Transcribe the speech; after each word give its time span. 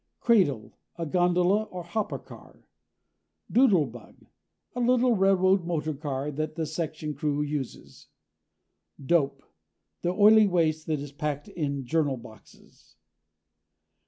CRADLE 0.19 0.73
a 0.97 1.05
gondola 1.05 1.65
or 1.65 1.83
hopper 1.83 2.17
car. 2.17 2.63
DOODLEBUG 3.51 4.25
a 4.75 4.79
little 4.79 5.13
railroad 5.15 5.63
motor 5.63 5.93
car 5.93 6.31
that 6.31 6.55
the 6.55 6.65
section 6.65 7.13
crew 7.13 7.43
uses. 7.43 8.07
DOPE 9.05 9.43
the 10.01 10.09
oily 10.09 10.47
waste 10.47 10.87
that 10.87 11.01
is 11.01 11.11
packed 11.11 11.49
in 11.49 11.85
journal 11.85 12.17
boxes. 12.17 12.95